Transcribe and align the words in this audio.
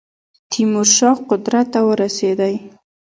تیمور 0.51 0.87
شاه 0.97 1.17
قدرت 1.29 1.65
ته 1.73 1.79
ورسېدی. 1.89 2.55